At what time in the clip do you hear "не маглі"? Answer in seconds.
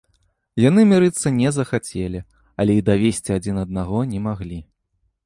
4.15-4.59